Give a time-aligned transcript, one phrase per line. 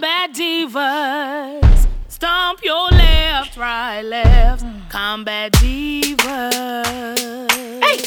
[0.00, 1.86] Combat divas.
[2.08, 4.64] Stomp your left, right, left.
[4.88, 6.24] Combat divas.
[7.84, 7.98] Hey.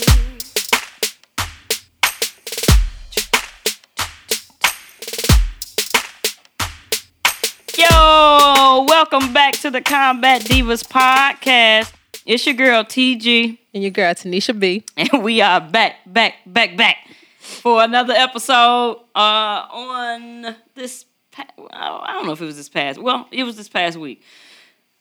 [7.78, 11.94] Yo, welcome back to the Combat Divas podcast.
[12.26, 14.84] It's your girl TG, And your girl Tanisha B.
[14.98, 16.98] and we are back, back, back, back
[17.38, 21.06] for another episode uh, on this.
[21.34, 23.00] Pa- I don't know if it was this past.
[23.00, 24.22] Well, it was this past week.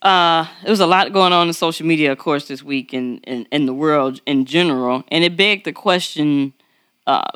[0.00, 3.22] Uh, there was a lot going on in social media, of course, this week and
[3.24, 6.52] in, in, the world in general, and it begged the question:
[7.06, 7.30] uh,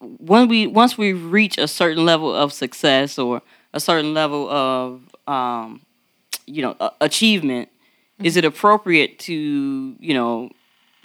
[0.00, 3.40] when we once we reach a certain level of success or
[3.72, 5.80] a certain level of um,
[6.44, 8.26] you know achievement, mm-hmm.
[8.26, 10.50] is it appropriate to you know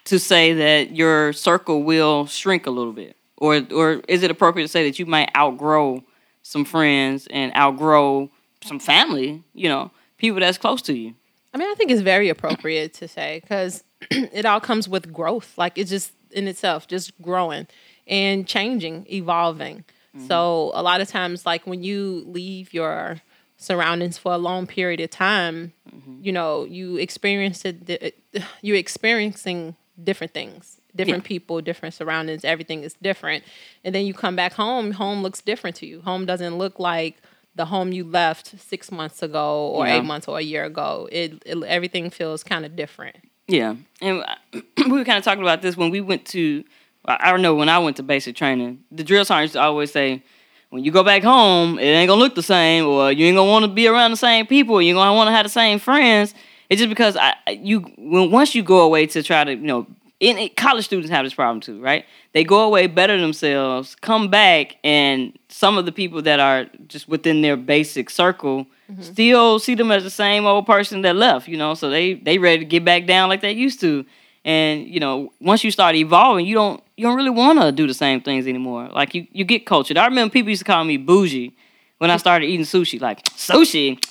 [0.05, 4.65] to say that your circle will shrink a little bit, or or is it appropriate
[4.65, 6.03] to say that you might outgrow
[6.44, 8.30] some friends and outgrow
[8.63, 9.44] some family?
[9.54, 9.91] You know
[10.22, 11.15] people that's close to you.
[11.54, 15.57] I mean, I think it's very appropriate to say because it all comes with growth.
[15.57, 17.68] Like it's just in itself, just growing
[18.07, 19.84] and changing, evolving.
[20.15, 20.27] Mm-hmm.
[20.27, 23.21] So a lot of times, like when you leave your
[23.58, 26.24] surroundings for a long period of time, mm-hmm.
[26.24, 28.15] you know, you experience it.
[28.62, 31.27] You're experiencing different things, different yeah.
[31.27, 32.43] people, different surroundings.
[32.43, 33.43] Everything is different,
[33.84, 34.91] and then you come back home.
[34.91, 36.01] Home looks different to you.
[36.01, 37.17] Home doesn't look like
[37.55, 39.97] the home you left six months ago or yeah.
[39.97, 41.09] eight months or a year ago.
[41.12, 43.17] It, it everything feels kind of different.
[43.47, 44.23] Yeah, and
[44.77, 46.63] we were kind of talking about this when we went to.
[47.05, 48.84] I don't know when I went to basic training.
[48.91, 50.23] The drill sergeants always say,
[50.69, 53.49] when you go back home, it ain't gonna look the same, or you ain't gonna
[53.49, 55.79] want to be around the same people, or you're gonna want to have the same
[55.79, 56.34] friends.
[56.69, 59.85] It's just because I you when once you go away to try to you know
[60.22, 62.05] in college students have this problem too, right?
[62.34, 67.09] They go away, better themselves, come back, and some of the people that are just
[67.09, 69.02] within their basic circle mm-hmm.
[69.02, 71.74] still see them as the same old person that left, you know.
[71.74, 74.06] So they they ready to get back down like they used to.
[74.46, 77.88] And you know, once you start evolving, you don't you don't really want to do
[77.88, 78.90] the same things anymore.
[78.90, 79.98] Like you you get cultured.
[79.98, 81.56] I remember people used to call me bougie
[81.98, 83.02] when I started eating sushi.
[83.02, 84.04] Like sushi,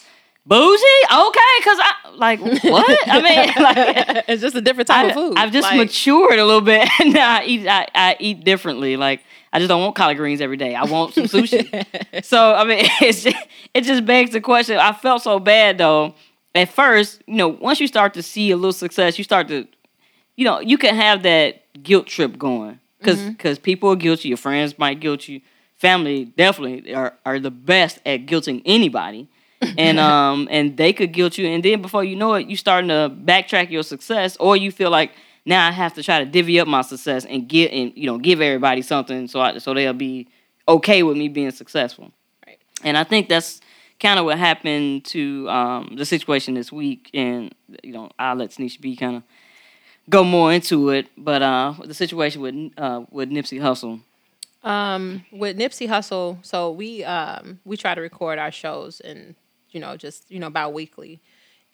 [0.46, 0.84] bougie?
[1.12, 2.98] Okay because i like what?
[3.06, 5.36] I mean like it's just a different type I, of food.
[5.36, 8.96] I've just like, matured a little bit now i eat I, I eat differently.
[8.96, 10.74] Like i just don't want collard greens every day.
[10.74, 12.24] I want some sushi.
[12.24, 14.78] So i mean it's just, it just begs the question.
[14.78, 16.14] I felt so bad though
[16.54, 19.68] at first you know once you start to see a little success you start to
[20.36, 22.78] you know you can have that guilt trip going.
[22.98, 23.64] Because because mm-hmm.
[23.64, 25.40] people are guilty your friends might guilt you.
[25.76, 29.30] Family definitely are, are the best at guilting anybody
[29.76, 32.88] and um and they could guilt you and then before you know it you starting
[32.88, 35.12] to backtrack your success or you feel like
[35.46, 38.18] now I have to try to divvy up my success and get and you know
[38.18, 40.28] give everybody something so I, so they'll be
[40.68, 42.12] okay with me being successful.
[42.46, 42.58] Right.
[42.84, 43.60] And I think that's
[43.98, 48.50] kind of what happened to um, the situation this week and you know I'll let
[48.50, 49.22] Tanisha B kind of
[50.08, 54.00] go more into it but uh, the situation with uh, with Nipsey Hussle
[54.62, 59.34] um, with Nipsey Hussle, so we um, we try to record our shows and
[59.72, 61.20] you know, just, you know, about weekly.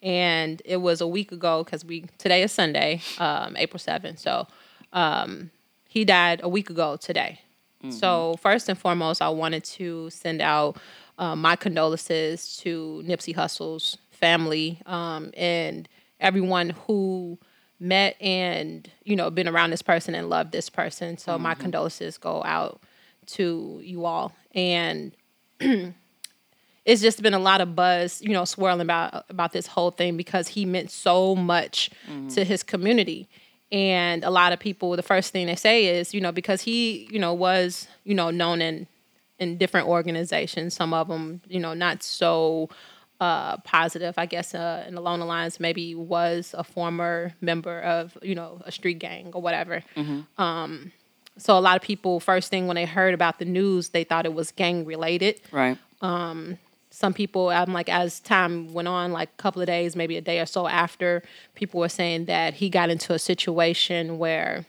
[0.01, 4.19] And it was a week ago because we, today is Sunday, um, April 7th.
[4.19, 4.47] So
[4.93, 5.51] um,
[5.87, 7.41] he died a week ago today.
[7.83, 7.91] Mm-hmm.
[7.91, 10.77] So, first and foremost, I wanted to send out
[11.17, 15.87] uh, my condolences to Nipsey Hussle's family um, and
[16.19, 17.37] everyone who
[17.79, 21.17] met and you know been around this person and loved this person.
[21.17, 21.43] So mm-hmm.
[21.43, 22.81] my condolences go out
[23.27, 25.11] to you all and
[26.87, 30.15] it's just been a lot of buzz, you know, swirling about about this whole thing
[30.15, 32.29] because he meant so much mm-hmm.
[32.29, 33.27] to his community.
[33.69, 37.09] And a lot of people, the first thing they say is, you know, because he,
[37.11, 38.87] you know, was, you know, known in
[39.37, 40.73] in different organizations.
[40.73, 42.69] Some of them, you know, not so
[43.19, 44.15] uh, positive.
[44.17, 48.61] I guess uh, in along the lines, maybe was a former member of, you know,
[48.65, 49.83] a street gang or whatever.
[49.97, 50.41] Mm-hmm.
[50.41, 50.93] Um,
[51.37, 54.25] so a lot of people, first thing when they heard about the news, they thought
[54.25, 55.41] it was gang related.
[55.51, 55.77] Right.
[56.01, 56.57] Um,
[56.97, 60.21] some people i'm like as time went on like a couple of days maybe a
[60.21, 61.21] day or so after
[61.53, 64.65] people were saying that he got into a situation where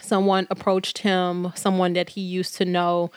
[0.00, 3.08] someone approached him someone that he used to know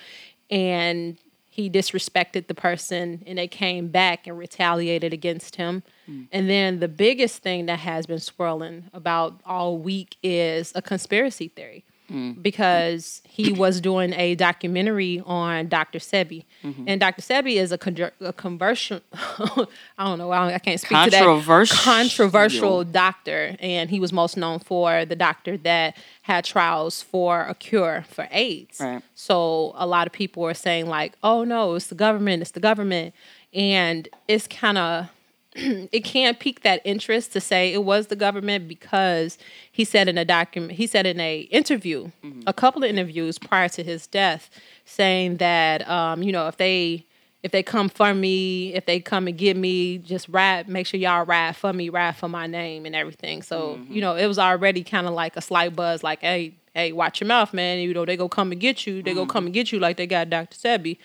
[0.52, 1.18] and
[1.50, 6.28] he disrespected the person and they came back and retaliated against him mm.
[6.32, 11.48] and then the biggest thing that has been swirling about all week is a conspiracy
[11.48, 12.42] theory Mm-hmm.
[12.42, 16.00] because he was doing a documentary on Dr.
[16.00, 16.46] Sebi.
[16.64, 16.86] Mm-hmm.
[16.88, 17.22] And Dr.
[17.22, 19.68] Sebi is a, con- a conversion, I
[20.00, 21.22] don't know, I, I can't speak to that.
[21.22, 21.78] Controversial.
[21.78, 23.58] Controversial doctor.
[23.60, 28.30] And he was most known for the doctor that had trials for a cure for
[28.32, 28.80] AIDS.
[28.80, 29.04] Right.
[29.14, 32.62] So a lot of people were saying, like, oh no, it's the government, it's the
[32.62, 33.14] government.
[33.54, 35.10] And it's kind of
[35.92, 39.40] it can't pique that interest to say it was the government because
[39.72, 42.42] he said in a document he said in a interview mm-hmm.
[42.46, 44.52] a couple of interviews prior to his death
[44.86, 47.04] saying that um, you know if they
[47.42, 51.00] if they come for me if they come and get me just ride make sure
[51.00, 53.42] y'all ride for me ride for my name and everything.
[53.42, 53.92] So mm-hmm.
[53.92, 57.20] you know it was already kind of like a slight buzz like hey hey watch
[57.20, 57.80] your mouth man.
[57.80, 59.02] You know they go come and get you.
[59.02, 59.48] They go come mm-hmm.
[59.48, 60.98] and get you like they got dr sebi.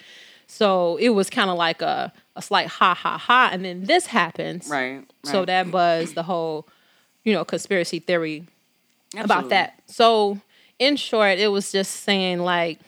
[0.52, 3.50] So it was kind of like a, a slight ha ha ha.
[3.52, 4.68] And then this happens.
[4.68, 5.04] Right.
[5.24, 6.66] So that buzzed the whole,
[7.24, 8.46] you know, conspiracy theory
[9.16, 9.82] about that.
[9.86, 10.40] So
[10.78, 12.78] in short, it was just saying like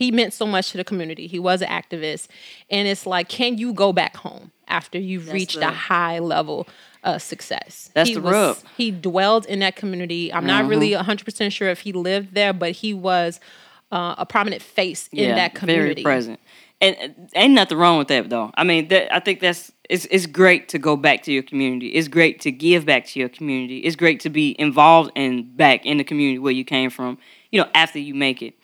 [0.00, 1.26] he meant so much to the community.
[1.26, 2.28] He was an activist.
[2.70, 6.66] And it's like, can you go back home after you've reached the- a high level
[7.04, 7.90] of success?
[7.92, 8.56] That's he the was, rub.
[8.78, 10.32] He dwelled in that community.
[10.32, 13.40] I'm not really 100% sure if he lived there, but he was
[13.92, 16.02] uh, a prominent face in that community.
[16.02, 16.40] Very present.
[16.82, 18.50] And ain't nothing wrong with that though.
[18.54, 21.88] I mean, that, I think that's it's it's great to go back to your community.
[21.88, 23.78] It's great to give back to your community.
[23.78, 27.18] It's great to be involved and back in the community where you came from.
[27.50, 28.54] You know, after you make it.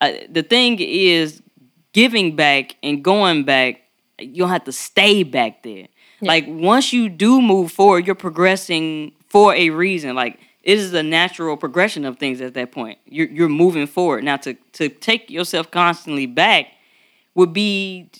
[0.00, 1.42] Uh, the thing is,
[1.92, 3.80] giving back and going back.
[4.18, 5.88] You don't have to stay back there.
[6.20, 10.14] Like once you do move forward, you're progressing for a reason.
[10.14, 12.98] Like it is a natural progression of things at that point.
[13.06, 14.24] You're you're moving forward.
[14.24, 16.68] Now to to take yourself constantly back
[17.36, 18.10] would be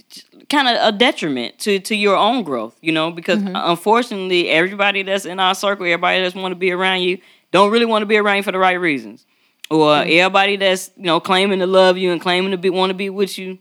[0.48, 3.56] kind of a detriment to to your own growth, you know, because mm-hmm.
[3.56, 7.18] unfortunately everybody that's in our circle, everybody that's want to be around you,
[7.50, 9.26] don't really want to be around you for the right reasons.
[9.70, 10.10] Or mm-hmm.
[10.12, 13.10] everybody that's, you know, claiming to love you and claiming to be want to be
[13.10, 13.58] with you,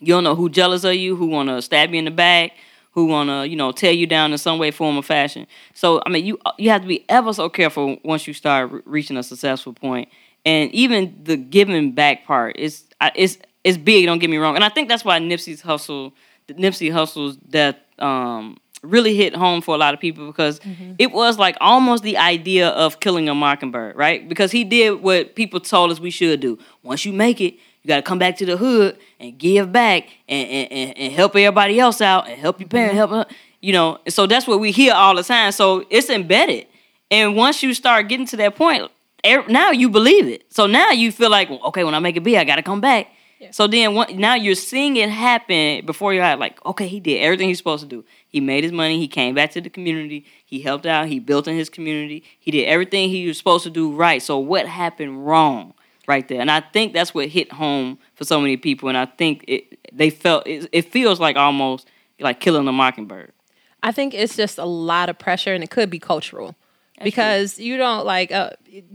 [0.00, 2.52] you don't know who jealous of you, who want to stab you in the back,
[2.92, 5.46] who want to, you know, tear you down in some way, form, or fashion.
[5.74, 8.80] So, I mean, you you have to be ever so careful once you start re-
[8.86, 10.08] reaching a successful point.
[10.46, 12.84] And even the giving back part is
[13.14, 14.06] it's it's big.
[14.06, 14.54] Don't get me wrong.
[14.54, 16.14] And I think that's why Nipsey's hustle,
[16.48, 20.60] Nipsey Hussle's death, um, really hit home for a lot of people because
[20.98, 24.28] it was like almost the idea of killing a mockingbird, right?
[24.28, 26.58] Because he did what people told us we should do.
[26.82, 30.08] Once you make it, you got to come back to the hood and give back
[30.28, 33.24] and, and, and, and help everybody else out and help your parents, help, uh,
[33.60, 33.98] you know.
[34.08, 35.50] So that's what we hear all the time.
[35.52, 36.66] So it's embedded.
[37.10, 38.90] And once you start getting to that point,
[39.26, 40.44] er- now you believe it.
[40.52, 42.62] So now you feel like, well, okay, when I make it big, I got to
[42.62, 43.08] come back.
[43.50, 46.38] So then what, now you're seeing it happen before your eyes.
[46.38, 48.04] Like, okay, he did everything he's supposed to do.
[48.28, 48.98] He made his money.
[48.98, 50.24] He came back to the community.
[50.44, 51.06] He helped out.
[51.06, 52.24] He built in his community.
[52.38, 54.22] He did everything he was supposed to do right.
[54.22, 55.74] So what happened wrong
[56.06, 56.40] right there?
[56.40, 58.88] And I think that's what hit home for so many people.
[58.88, 61.88] And I think it they felt it, it feels like almost
[62.20, 63.32] like killing a mockingbird.
[63.82, 66.56] I think it's just a lot of pressure, and it could be cultural
[67.02, 68.50] because you don't like uh,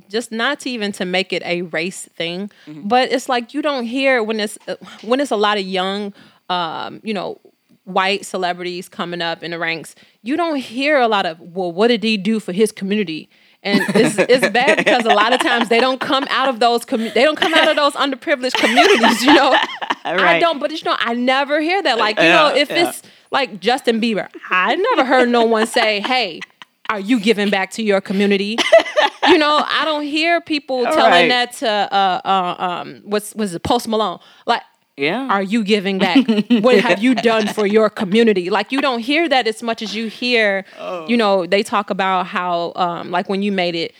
[0.09, 3.85] just not to even to make it a race thing, but it's like you don't
[3.85, 6.13] hear when it's uh, when it's a lot of young,
[6.49, 7.39] um, you know,
[7.85, 9.95] white celebrities coming up in the ranks.
[10.21, 13.29] You don't hear a lot of well, what did he do for his community?
[13.65, 16.85] And it's, it's bad because a lot of times they don't come out of those
[16.85, 19.23] commu- they don't come out of those underprivileged communities.
[19.23, 19.57] You know,
[20.05, 20.59] I don't.
[20.59, 21.97] But you know, I never hear that.
[21.97, 22.89] Like you know, if yeah.
[22.89, 23.01] it's
[23.31, 26.41] like Justin Bieber, I never heard no one say, "Hey,
[26.89, 28.57] are you giving back to your community?"
[29.27, 31.29] you know, I don't hear people telling right.
[31.29, 34.61] that to uh, uh um what's was it Post Malone like.
[34.95, 35.27] Yeah.
[35.27, 36.17] Are you giving back?
[36.61, 38.51] what have you done for your community?
[38.51, 40.65] Like you don't hear that as much as you hear.
[40.77, 41.07] Oh.
[41.07, 43.95] You know, they talk about how, um, like when you made it,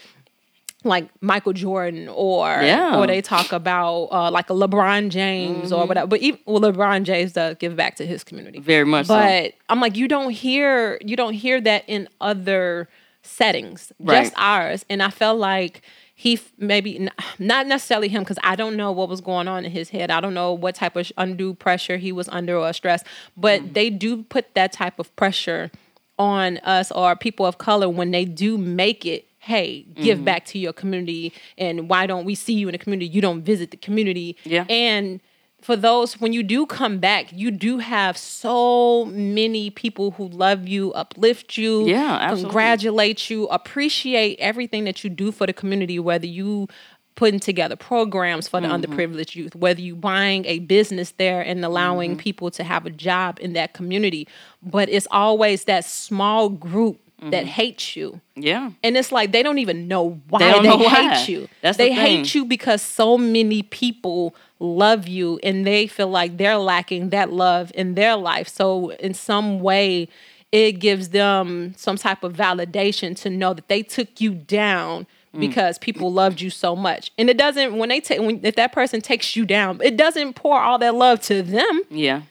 [0.86, 2.98] like Michael Jordan, or Yeah.
[2.98, 5.74] or they talk about uh, like a LeBron James Mm-hmm.
[5.82, 6.08] or whatever.
[6.08, 9.16] But even, well, LeBron James does give back to his community Very much so.
[9.16, 12.90] but I'm like, you don't hear you don't hear that in other
[13.22, 14.24] settings, Right.
[14.24, 14.86] just ours.
[14.90, 15.82] And I felt like
[16.16, 19.66] he f- maybe n- not necessarily him because I don't know what was going on
[19.66, 20.12] in his head.
[20.12, 23.04] I don't know what type of sh- undue pressure he was under or stress.
[23.38, 23.74] But Mm.
[23.74, 25.72] they do put that type of pressure
[26.20, 30.26] on us or people of color when they do make it hey give Mm-hmm.
[30.26, 33.44] back to your community and why don't we see you in the community you don't
[33.44, 34.66] visit the community Yeah.
[34.70, 35.20] and
[35.62, 40.68] for those when you do come back you do have so many people who love
[40.68, 42.44] you uplift you Yeah, absolutely.
[42.50, 46.68] congratulate you appreciate everything that you do for the community whether you
[47.16, 48.94] putting together programs for the Mm-hmm.
[48.94, 52.20] underprivileged youth whether you buying a business there and allowing Mm-hmm.
[52.28, 54.28] people to have a job in that community
[54.76, 57.00] but it's always that small group
[57.32, 58.20] that hates you.
[58.36, 58.72] Yeah.
[58.84, 61.16] And it's like they don't even know why They they, know why.
[61.16, 61.48] hate you.
[61.62, 62.18] That's the they thing.
[62.18, 67.32] hate you because so many people love you and they feel like they're lacking that
[67.32, 68.48] love in their life.
[68.48, 70.08] So in some way
[70.52, 75.40] it gives them some type of validation to know that they took you down Mm.
[75.40, 77.10] because people loved you so much.
[77.18, 80.34] And it doesn't when they take when if that person takes you down, it doesn't
[80.36, 82.22] pour all that love to them Yeah.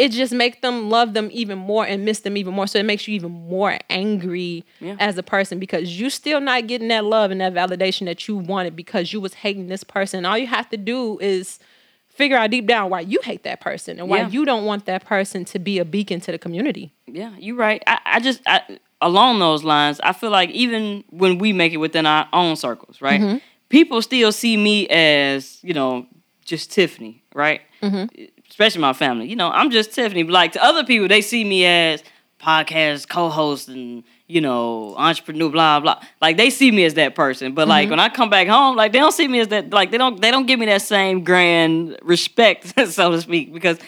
[0.00, 2.66] It just makes them love them even more and miss them even more.
[2.66, 4.96] So it makes you even more angry Yeah.
[4.98, 8.36] as a person because you still not getting that love and that validation that you
[8.36, 10.24] wanted because you was hating this person.
[10.24, 11.58] All you have to do is
[12.08, 14.28] figure out deep down why you hate that person and why Yeah.
[14.28, 16.92] you don't want that person to be a beacon to the community.
[17.06, 17.82] Yeah, you're right.
[17.86, 18.62] I, I just I,
[19.02, 23.02] along those lines, I feel like even when we make it within our own circles,
[23.02, 23.20] right?
[23.20, 23.36] Mm-hmm.
[23.68, 26.06] People still see me as you know
[26.46, 27.60] just Tiffany, right?
[27.82, 28.24] Mm-hmm.
[28.50, 29.28] Especially my family.
[29.28, 30.22] You know, I'm just Tiffany.
[30.24, 32.02] But like to other people, they see me as
[32.42, 36.02] podcast co-host and you know entrepreneur, blah blah.
[36.20, 37.54] Like they see me as that person.
[37.54, 37.68] But Mm-hmm.
[37.70, 39.70] like when I come back home, like they don't see me as that.
[39.70, 43.78] Like they don't they don't give me that same grand respect, so to speak, because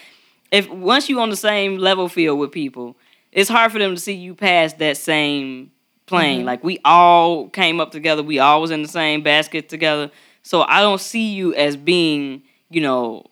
[0.50, 2.96] if once you on the same level field with people,
[3.32, 5.70] it's hard for them to see you past that same
[6.06, 6.44] plane.
[6.44, 10.10] Like we all came up together, we all was in the same basket together.
[10.42, 13.24] So I don't see you as being, you know,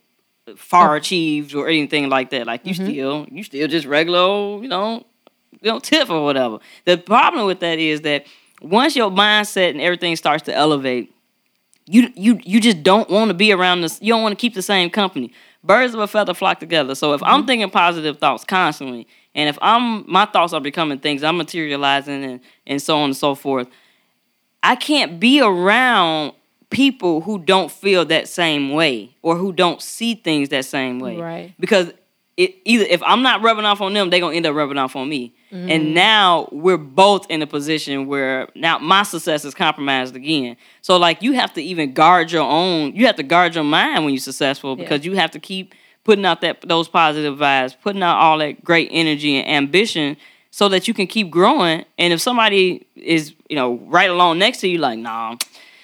[0.56, 0.98] far oh.
[0.98, 2.46] achieved or anything like that.
[2.46, 2.86] Like you mm-hmm.
[2.86, 5.06] still you still just regular old, you know,
[5.60, 6.58] you know, tip or whatever.
[6.84, 8.26] The problem with that is that
[8.62, 11.14] once your mindset and everything starts to elevate,
[11.86, 14.00] you you you just don't want to be around this.
[14.00, 15.32] You don't want to keep the same company.
[15.62, 16.94] Birds of a feather flock together.
[16.94, 17.46] So if I'm mm-hmm.
[17.46, 22.40] thinking positive thoughts constantly, and if I'm my thoughts are becoming things, I'm materializing and
[22.66, 23.68] and so on and so forth.
[24.62, 26.34] I can't be around
[26.70, 31.16] people who don't feel that same way or who don't see things that same way.
[31.16, 31.54] Right.
[31.58, 31.92] Because
[32.36, 34.96] it either if I'm not rubbing off on them, they're gonna end up rubbing off
[34.96, 35.34] on me.
[35.52, 35.70] Mm-hmm.
[35.70, 40.56] And now we're both in a position where now my success is compromised again.
[40.80, 42.94] So like you have to even guard your own.
[42.94, 45.74] You have to guard your mind when you're successful because you have to keep
[46.04, 50.16] putting out that those positive vibes, putting out all that great energy and ambition
[50.50, 51.84] so that you can keep growing.
[51.98, 55.36] And if somebody is, you know, right along next to you, like, nah,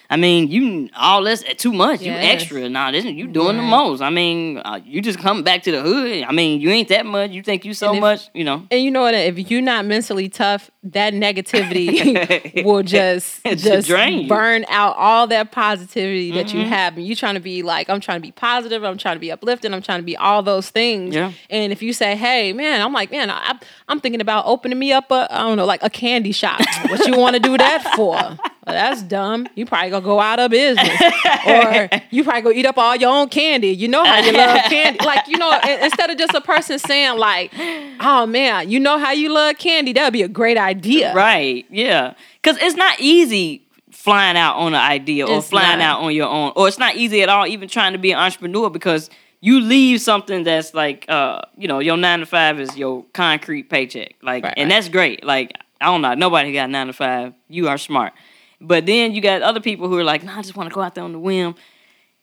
[0.09, 2.01] I mean, you all this too much.
[2.01, 2.43] You Yes.
[2.43, 2.69] extra.
[2.69, 4.01] Nah, this you doing the most.
[4.01, 6.23] I mean, uh, you just come back to the hood.
[6.23, 7.31] I mean, you ain't that much.
[7.33, 8.67] You think you so if- much, you know.
[8.71, 9.15] And you know what?
[9.15, 14.29] If you're not mentally tough, that negativity will just just drain you.
[14.29, 16.59] burn out all that positivity that Mm-hmm.
[16.59, 16.97] you have.
[16.97, 18.85] And you trying to be like, I'm trying to be positive.
[18.85, 19.75] I'm trying to be uplifting.
[19.75, 21.15] I'm trying to be all those things.
[21.15, 21.33] Yeah.
[21.51, 23.59] And if you say, Hey, man, I'm like, man, I,
[23.89, 26.61] I'm thinking about opening me up a, I don't know, like a candy shop.
[26.89, 28.17] what you want to do that for?
[28.67, 29.47] That's dumb.
[29.55, 31.01] You probably gonna go out of business,
[31.47, 33.69] or you probably go eat up all your own candy.
[33.69, 34.99] You know how you love candy.
[35.05, 37.53] Like you know, instead of just a person saying like,
[38.01, 41.15] "Oh man, you know how you love candy," that would be a great idea.
[41.15, 41.65] Right.
[41.71, 42.15] Yeah.
[42.43, 45.99] Because it's not easy flying out on an idea or It's flying not.
[45.99, 48.19] out on your own, or it's not easy at all even trying to be an
[48.19, 52.77] entrepreneur because you leave something that's like, uh, you know, your nine to five is
[52.77, 54.77] your concrete paycheck, like, Right, and right.
[54.77, 55.25] that's great.
[55.25, 57.33] Like, I don't know, nobody got nine to five.
[57.49, 58.13] You are smart,
[58.61, 60.81] but then you got other people who are like, nah, I just want to go
[60.81, 61.55] out there on the whim.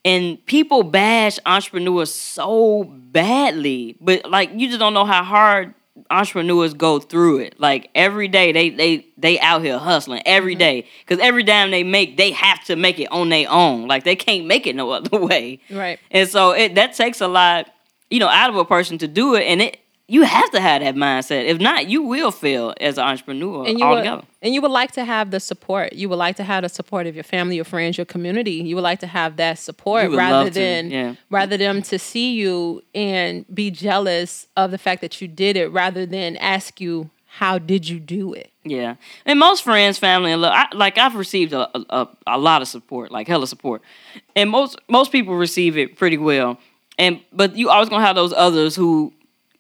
[0.06, 5.74] And people bash entrepreneurs so badly, but like you just don't know how hard
[6.10, 7.60] entrepreneurs go through it.
[7.60, 10.60] Like every day they they they out here hustling every mm-hmm.
[10.60, 13.88] day because every dime they make they have to make it on their own.
[13.88, 15.60] Like they can't make it no other way.
[15.70, 16.00] Right.
[16.12, 17.70] And so it that takes a lot,
[18.10, 19.80] you know, out of a person to do it, and it
[20.13, 21.46] you have to have that mindset.
[21.46, 24.17] If not, you will fail as an entrepreneur And you altogether.
[24.17, 25.93] would, and you would like to have the support.
[25.93, 28.51] You would like to have the support of your family, your friends, your community.
[28.51, 31.15] You would like to have that support rather love to, than yeah.
[31.32, 35.70] rather than to see you and be jealous of the fact that you did it,
[35.70, 38.51] rather than ask you how did you do it.
[38.63, 42.62] Yeah, and most friends, family, and love, I, like I've received a, a a lot
[42.62, 43.82] of support, like hella support,
[44.36, 46.60] and most most people receive it pretty well.
[47.00, 49.12] And but you always gonna have those others who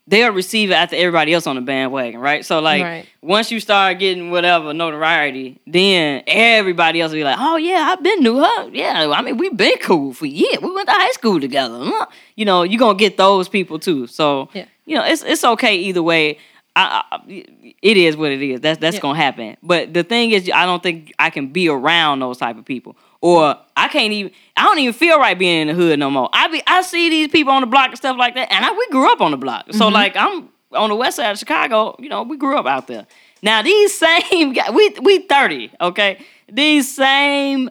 [0.07, 2.45] they'll receive it after everybody else on the bandwagon, right?
[2.45, 3.05] So like Right.
[3.21, 8.03] once you start getting whatever notoriety, then everybody else will be like, oh yeah, I've
[8.03, 8.69] been new her.
[8.69, 10.57] Yeah, I mean we've been cool for years.
[10.61, 11.75] We went to high school together.
[11.81, 12.05] Uh,
[12.35, 14.07] you know, you're gonna get those people too.
[14.07, 14.65] So Yeah.
[14.85, 16.37] you know, it's it's okay either way.
[16.75, 17.43] I, I,
[17.83, 18.59] it is what it is.
[18.59, 19.01] That's that's Yeah.
[19.01, 19.57] gonna happen.
[19.61, 22.97] But the thing is, I don't think I can be around those type of people,
[23.23, 24.31] or I can't even.
[24.57, 26.29] I don't even feel right being in the hood no more.
[26.33, 28.71] I be I see these people on the block and stuff like that, and I,
[28.71, 29.65] we grew up on the block.
[29.71, 29.93] So Mm-hmm.
[29.93, 31.95] like I'm on the west side of Chicago.
[31.99, 33.07] You know, we grew up out there.
[33.41, 33.97] Now these
[34.31, 36.19] same guys, we we thirty, okay.
[36.51, 37.69] These same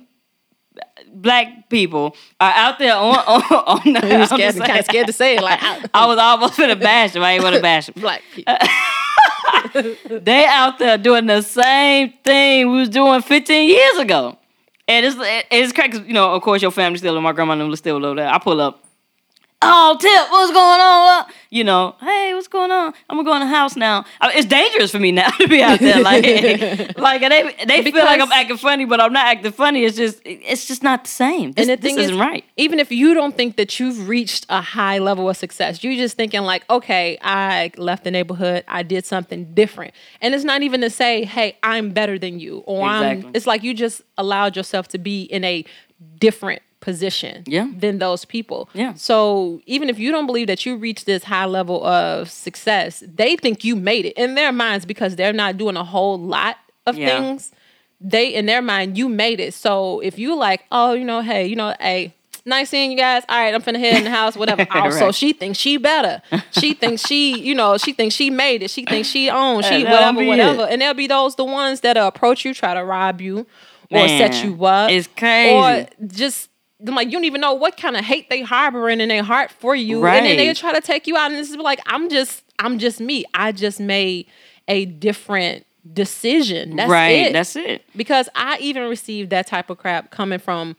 [1.15, 5.13] black people are out there on on, on the, You're scared, kind of scared to
[5.13, 5.61] say it, like
[5.95, 7.23] I- was almost gonna bash him.
[7.23, 7.95] I ain't want to bash him.
[7.99, 8.57] black people.
[10.21, 14.39] they out there doing the same thing we was doing 15 years ago.
[14.93, 15.17] And it's
[15.51, 18.29] it's crazy, you know, of course your family still my grandma and still live there.
[18.29, 18.82] I pull up,
[19.63, 21.25] oh Tip, what's going on?
[21.51, 22.95] You know, hey, what's going on?
[23.11, 24.05] I'm gonna go in the house now.
[24.21, 26.03] I mean, it's dangerous for me now to be out there.
[26.03, 26.25] Like,
[26.99, 29.85] like they they feel like I'm acting funny, but I'm not acting funny.
[29.85, 31.53] It's just it's just not the same.
[31.53, 32.45] This, and the this thing isn't is, right.
[32.57, 36.17] Even if you don't think that you've reached a high level of success, you're just
[36.17, 40.81] thinking like, okay, I left the neighborhood, I did something different, and it's not even
[40.81, 43.27] to say, hey, I'm better than you, or Exactly.
[43.27, 43.33] I'm.
[43.35, 45.65] It's like you just allowed yourself to be in a
[46.19, 47.69] different position Yeah.
[47.75, 48.69] than those people.
[48.75, 48.93] Yeah.
[48.95, 53.37] So even if you don't believe that you reached this high level of success, they
[53.37, 56.99] think you made it in their minds because they're not doing a whole lot of
[56.99, 57.07] Yeah.
[57.09, 57.53] things
[58.05, 59.55] they in their mind you made it.
[59.55, 62.13] So if you like, oh, you know, hey, you know, hey,
[62.45, 63.23] nice seeing you guys.
[63.29, 64.67] All right, I'm finna head in the house, whatever.
[64.75, 65.15] Also, Right.
[65.15, 66.21] she thinks she better.
[66.51, 68.71] She thinks she, you know, she thinks she made it.
[68.73, 69.67] She thinks she owns.
[69.67, 70.63] She whatever, whatever.
[70.65, 70.71] it.
[70.73, 73.47] And there'll be those the ones that'll approach you, try to rob you,
[73.93, 74.91] or set you up.
[74.91, 75.55] it's crazy.
[75.55, 76.49] Or just
[76.87, 79.51] I'm like you don't even know what kind of hate they harboring in their heart
[79.51, 81.31] for you, and then they try to take you out.
[81.31, 83.25] And this is like I'm just I'm just me.
[83.35, 84.27] I just made
[84.69, 86.77] a different decision.
[86.77, 87.09] That's right.
[87.29, 87.85] it That's it.
[87.97, 90.77] because I even received that type of crap coming from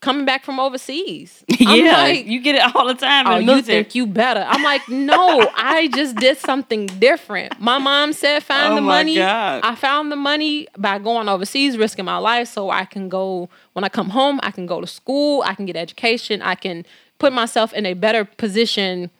[0.00, 1.44] coming back from overseas.
[1.60, 3.26] I'm yeah, like, you get it all the time.
[3.26, 4.44] oh, you think you better?
[4.46, 7.60] I'm like, no, I just did something different.
[7.60, 9.16] My mom said, find Oh the money.
[9.16, 9.60] God.
[9.64, 13.48] I found the money by going overseas, risking my life, so I can go.
[13.72, 15.42] When I come home, I can go to school.
[15.44, 16.42] I can get education.
[16.42, 16.84] I can
[17.18, 19.10] put myself in a better position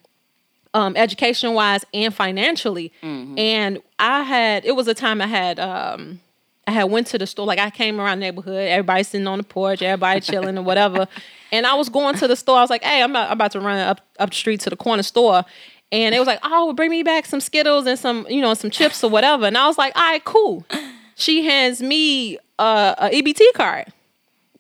[0.75, 2.93] um, education wise and financially.
[3.03, 3.39] Mm-hmm.
[3.39, 6.21] And I had it was a time I had um,
[6.69, 9.39] I had went to the store like I came around the neighborhood, everybody sitting on
[9.39, 11.09] the porch, everybody chilling or whatever.
[11.51, 12.59] And I was going to the store.
[12.59, 14.69] I was like, "Hey, I'm about, I'm about to run up up the street to
[14.69, 15.47] the corner store."
[15.91, 18.71] And it was like, "Oh, bring me back some Skittles and some you know some
[18.71, 20.67] chips or whatever." And I was like, "All right, cool."
[21.15, 23.87] She hands me uh, a, a EBT card.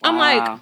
[0.02, 0.60] I'm like,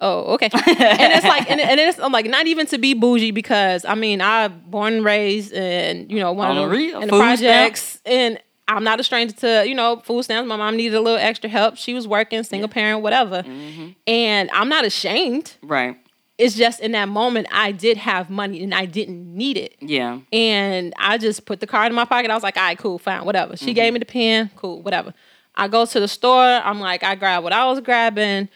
[0.00, 0.48] Oh, okay.
[0.52, 3.94] and it's like, and, and it's I'm like not even to be bougie because I
[3.94, 7.12] mean I born and raised and you know one of the the, real, in the
[7.12, 8.38] food projects and
[8.68, 10.46] I'm not a stranger to you know food stamps.
[10.48, 11.76] My mom needed a little extra help.
[11.76, 13.42] She was working, single parent, whatever.
[13.42, 13.88] Mm-hmm.
[14.06, 15.56] And I'm not ashamed.
[15.62, 15.96] Right.
[16.36, 19.74] It's just in that moment I did have money and I didn't need it.
[19.80, 20.20] Yeah.
[20.32, 22.30] And I just put the card in my pocket.
[22.30, 23.56] I was like, all right, cool, fine, whatever.
[23.56, 25.12] She gave me the pen, cool, whatever.
[25.56, 26.44] I go to the store.
[26.44, 28.48] I'm like, I grab what I was grabbing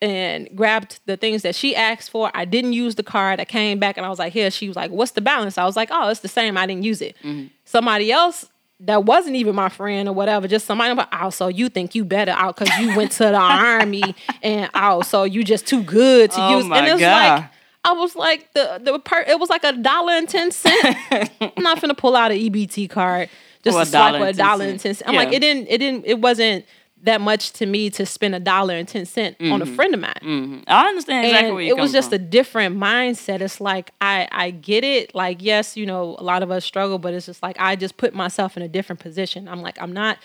[0.00, 2.30] and grabbed the things that she asked for.
[2.34, 3.40] I didn't use the card.
[3.40, 4.52] I came back and I was like, here.
[4.52, 5.58] She was like, what's the balance?
[5.58, 6.56] I was like, oh, it's the same.
[6.56, 7.16] I didn't use it.
[7.64, 8.48] Somebody else
[8.86, 12.04] that wasn't even my friend or whatever, just somebody, but oh, so you think you
[12.04, 16.30] better out because you went to the army and oh, so you just too good
[16.32, 16.64] to Oh use.
[16.66, 17.40] and it's God.
[17.40, 17.50] like,
[17.84, 20.96] I was like the the per, it was like a dollar and ten cent.
[21.40, 23.28] I'm not gonna pull out an EBT card
[23.62, 24.96] just For a to swipe dollar a and 10 dollar and ten cent.
[24.98, 25.08] cent.
[25.08, 26.64] I'm like it didn't it didn't it wasn't
[27.04, 30.00] that much to me to spend a dollar and ten cent on a friend of
[30.00, 30.14] mine.
[30.20, 32.16] hmm I understand exactly And where you're it was just from.
[32.16, 33.40] a different mindset.
[33.40, 35.14] It's like I I get it.
[35.14, 37.96] Like yes, you know, a lot of us struggle, but it's just like I just
[37.96, 39.48] put myself in a different position.
[39.48, 40.18] I'm like I'm not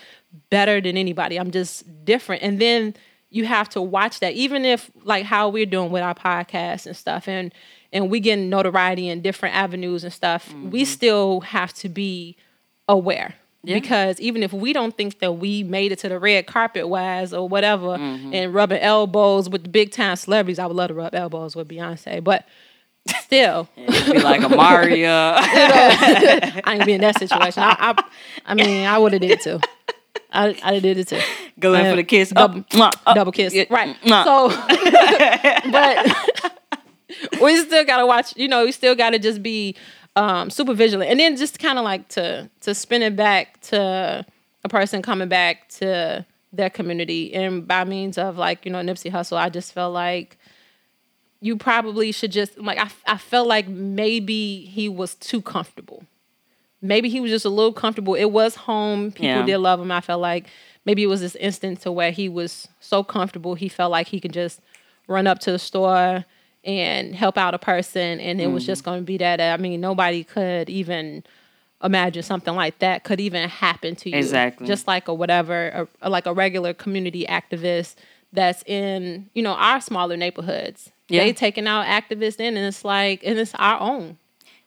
[0.50, 1.38] better than anybody.
[1.38, 2.42] I'm just different.
[2.42, 2.94] And then
[3.32, 6.96] you have to watch that even if like how we're doing with our podcast and
[6.96, 7.52] stuff and
[7.92, 12.36] and we getting notoriety in different avenues and stuff, we still have to be
[12.88, 13.34] aware.
[13.62, 17.34] Because even if we don't think that we made it to the red carpet wise
[17.34, 18.32] or whatever mm-hmm.
[18.32, 21.68] and rubbing elbows with the big time celebrities, I would love to rub elbows with
[21.68, 22.46] Beyonce, but
[23.06, 25.10] still, be like a Mario.
[25.36, 27.62] I ain't be in that situation.
[27.62, 28.04] I, I,
[28.46, 29.60] I mean, I would have did it too.
[30.32, 31.20] I, I did it too.
[31.58, 32.30] Go in for the kiss.
[32.30, 33.02] double- oh, Up, up.
[33.06, 33.14] Oh.
[33.14, 33.96] Double kiss, Yeah, right?
[34.04, 34.48] So,
[35.70, 38.36] but we still gotta watch.
[38.36, 39.76] You know, we still gotta just be
[40.16, 44.24] um, super vigilant, and then just kind of like to to spin it back to
[44.64, 49.10] a person coming back to their community, and by means of like you know Nipsey
[49.10, 50.36] Hussle, I just felt like
[51.40, 56.04] you probably should just like I, I felt like maybe he was too comfortable.
[56.82, 58.14] Maybe he was just a little comfortable.
[58.14, 59.12] It was home.
[59.12, 59.46] People Yeah.
[59.46, 59.92] did love him.
[59.92, 60.46] I felt like
[60.86, 64.18] maybe it was this instant to where he was so comfortable he felt like he
[64.18, 64.60] could just
[65.06, 66.24] run up to the store
[66.64, 68.66] and help out a person and it was Mm-hmm.
[68.72, 71.24] just going to be that I mean nobody could even
[71.82, 74.16] imagine something like that could even happen to you.
[74.16, 74.66] Exactly.
[74.66, 77.94] Just like a whatever a, like a regular community activist
[78.32, 80.92] that's in, you know, our smaller neighborhoods.
[81.08, 81.24] Yeah.
[81.24, 84.18] They taking out activists in and it's like and it's our own.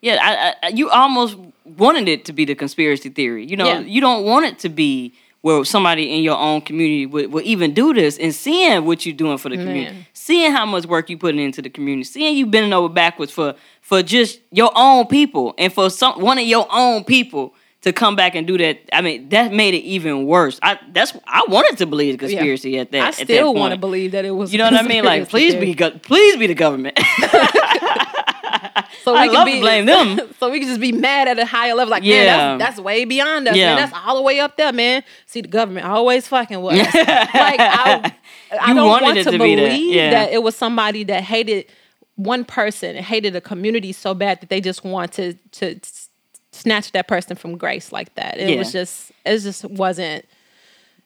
[0.01, 0.17] Yeah,
[0.61, 3.45] I, I, you almost wanted it to be the conspiracy theory.
[3.45, 3.79] You know, Yeah.
[3.79, 7.73] you don't want it to be where somebody in your own community would, would even
[7.73, 11.19] do this and seeing what you're doing for the community, seeing how much work you're
[11.19, 15.53] putting into the community, seeing you bending over backwards for for just your own people
[15.57, 18.79] and for some one of your own people to come back and do that.
[18.93, 20.59] I mean, that made it even worse.
[20.63, 23.01] I that's I wanted to believe the conspiracy at that.
[23.01, 24.53] I still want to believe that it was.
[24.53, 25.03] You know what I mean?
[25.03, 26.97] Like, please be go- please be the government.
[29.03, 30.19] So I can to blame them.
[30.39, 31.91] so we can just be mad at a higher level.
[31.91, 32.23] Like, Yeah.
[32.25, 33.55] man, that's, that's way beyond us.
[33.55, 33.75] Yeah.
[33.75, 35.03] Man, that's all the way up there, man.
[35.25, 36.93] See, the government always fucking with us.
[36.95, 38.15] like, I,
[38.61, 39.39] I don't want to, to be that.
[39.69, 40.11] believe Yeah.
[40.11, 41.65] that it was somebody that hated
[42.15, 45.89] one person and hated a community so bad that they just wanted to to
[46.51, 48.37] snatch that person from grace like that.
[48.37, 48.57] It Yeah.
[48.59, 50.23] was just, it just wasn't.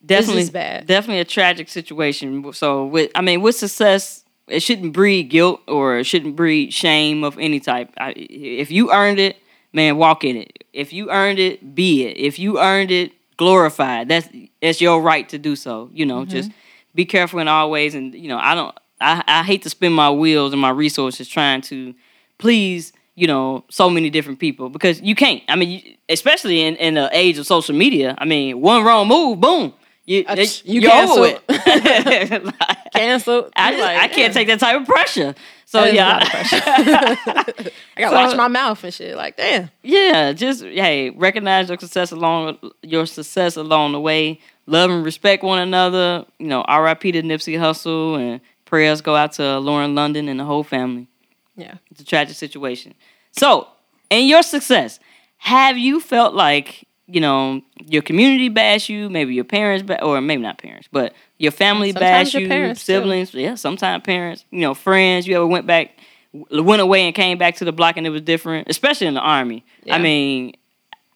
[0.06, 0.86] definitely bad.
[0.88, 2.52] Definitely a tragic situation.
[2.54, 7.24] So with I mean with success, it shouldn't breed guilt or it shouldn't breed shame
[7.24, 7.94] of any type.
[7.98, 9.38] I, if you earned it,
[9.74, 10.64] man, walk in it.
[10.74, 12.18] If you earned it, be it.
[12.18, 14.02] If you earned it, glorify.
[14.02, 14.08] it.
[14.08, 14.28] That's
[14.62, 15.90] that's your right to do so.
[15.94, 16.32] You know, mm-hmm.
[16.32, 16.52] just
[16.96, 17.96] be careful in all ways.
[17.96, 18.78] And you know, I don't.
[19.00, 21.94] I, I hate to spend my wheels and my resources trying to
[22.40, 25.44] please you know so many different people because you can't.
[25.50, 28.16] I mean, you, especially in in the age of social media.
[28.18, 29.74] I mean, one wrong move, boom.
[30.06, 31.40] You, it- you you're over.
[32.94, 33.52] Canceled.
[33.56, 34.34] I, just, like, I can't damn.
[34.34, 35.36] take that type of pressure.
[35.66, 36.62] So That yeah, lot of pressure.
[37.98, 39.16] I gotta So- watch my mouth and shit.
[39.18, 39.70] Like, damn.
[39.84, 44.40] yeah, just hey, recognize your success along your success along the way.
[44.66, 46.26] Love and respect one another.
[46.40, 47.12] You know, R.I.P.
[47.14, 51.08] to Nipsey Hussle and prayers go out to Lauren London and the whole family.
[51.56, 51.76] Yeah.
[51.92, 52.94] It's a tragic situation.
[53.32, 53.68] So,
[54.10, 55.00] in your success,
[55.38, 60.20] have you felt like you know your community bash you, maybe your parents, ba- or
[60.22, 62.94] maybe not parents, but your family Sometimes bash your you, parents, too.
[62.94, 65.28] siblings, yeah, sometimes parents, you know, friends.
[65.28, 65.92] You ever went back,
[66.34, 69.22] went away and came back to the block and it was different, especially in the
[69.22, 69.64] army.
[69.84, 69.96] Yeah.
[69.96, 70.54] I mean,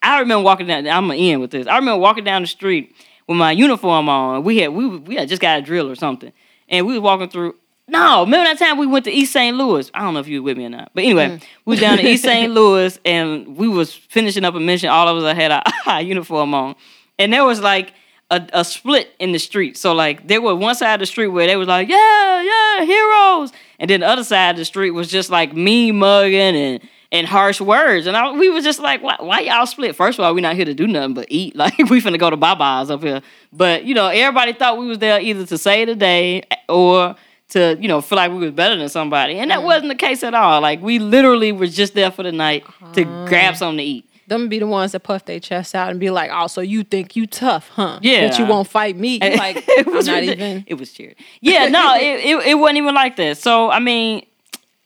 [0.01, 0.87] I remember walking down.
[0.87, 1.67] I'm gonna end with this.
[1.67, 2.95] I remember walking down the street
[3.27, 4.43] with my uniform on.
[4.43, 6.31] We had we we had just got a drill or something,
[6.69, 7.55] and we was walking through.
[7.91, 9.55] No, remember that time we went to East St.
[9.57, 9.91] Louis?
[9.93, 11.43] I don't know if you were with me or not, but anyway, Mm.
[11.65, 12.51] we was down to East St.
[12.57, 14.89] Louis, and we was finishing up a mission.
[14.89, 16.75] All of us had our, our uniform on,
[17.19, 17.93] and there was like
[18.29, 19.75] a, a split in the street.
[19.77, 22.85] So like there was one side of the street where they was like, yeah, yeah,
[22.85, 26.79] heroes, and then the other side of the street was just like me mugging and
[27.11, 28.07] and harsh words.
[28.07, 29.97] And I, we was just like, why, why y'all split?
[29.97, 31.55] First of all, we not here to do nothing but eat.
[31.57, 33.21] Like we finna go to Baba's up here.
[33.51, 37.17] But you know, everybody thought we was there either to save the day or
[37.51, 40.23] to you know feel like we was better than somebody, and that wasn't the case
[40.23, 40.61] at all.
[40.61, 43.25] Like we literally was just there for the night to uh-huh.
[43.27, 44.09] grab something to eat.
[44.27, 46.83] Them be the ones that puff their chest out and be like, "Oh, so you
[46.83, 47.99] think you tough, huh?
[48.01, 48.29] Yeah.
[48.29, 50.63] But you won't fight me." You like, it was not even.
[50.67, 51.15] It was cheered.
[51.41, 53.37] Yeah, no, it, it it wasn't even like that.
[53.37, 54.25] So I mean,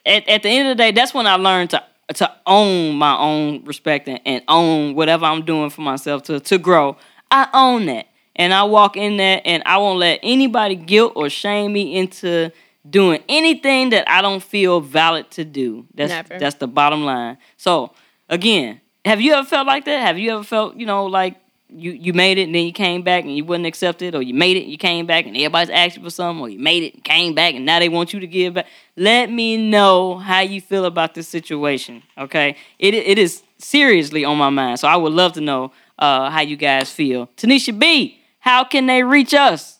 [0.05, 1.83] at at the end of the day, that's when I learned to
[2.15, 6.57] to own my own respect and, and own whatever I'm doing for myself to to
[6.57, 6.97] grow.
[7.29, 11.29] I own that, and I walk in that, and I won't let anybody guilt or
[11.29, 12.51] shame me into
[12.87, 15.87] doing anything that I don't feel valid to do.
[15.93, 16.37] That's Never.
[16.37, 17.37] that's the bottom line.
[17.57, 17.91] So
[18.29, 20.01] again, have you ever felt like that?
[20.01, 21.35] Have you ever felt, you know, like
[21.69, 24.21] you, you made it and then you came back and you wouldn't accept it, or
[24.21, 26.59] you made it and you came back and everybody's asked you for something, or you
[26.59, 28.67] made it and came back and now they want you to give back?
[28.95, 32.03] Let me know how you feel about this situation.
[32.17, 36.29] Okay, it it is seriously on my mind, so I would love to know uh,
[36.29, 37.27] how you guys feel.
[37.35, 39.79] Tanisha B, how can they reach us?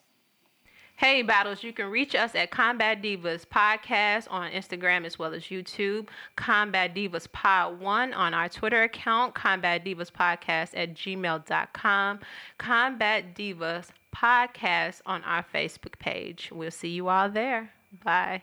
[0.97, 5.43] Hey, Battles, you can reach us at Combat Divas Podcast on Instagram as well as
[5.43, 6.07] YouTube.
[6.35, 9.35] Combat Divas Pod 1 on our Twitter account.
[9.35, 12.19] Combat Divas Podcast at gmail.com.
[12.57, 16.49] Combat Divas Podcast on our Facebook page.
[16.51, 17.71] We'll see you all there.
[18.03, 18.41] Bye.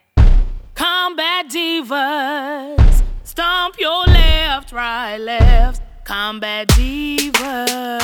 [0.75, 5.81] Combat divas, stomp your left, right, left.
[6.05, 8.03] Combat divas.